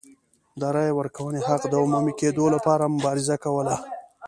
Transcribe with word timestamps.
د 0.59 0.61
رایې 0.75 0.93
ورکونې 0.99 1.39
حق 1.47 1.61
د 1.67 1.73
عمومي 1.83 2.13
کېدو 2.19 2.45
لپاره 2.55 2.91
مبارزه 2.95 3.35
کوله. 3.43 3.75